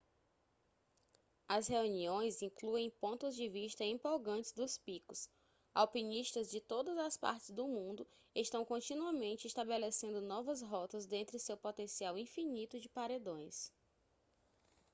as 1.47 1.67
reuniões 1.69 2.41
incluem 2.41 2.89
pontos 2.89 3.35
de 3.35 3.47
vista 3.47 3.83
empolgantes 3.83 4.51
dos 4.51 4.75
picos 4.75 5.29
alpinistas 5.75 6.49
de 6.49 6.59
todas 6.59 6.97
as 6.97 7.17
partes 7.17 7.51
do 7.51 7.67
mundo 7.67 8.07
estão 8.33 8.65
continuamente 8.65 9.45
estabelecendo 9.45 10.19
novas 10.19 10.63
rotas 10.63 11.05
dentre 11.05 11.37
seu 11.37 11.55
potencial 11.55 12.17
infinito 12.17 12.79
de 12.79 12.89
paredões 12.89 13.71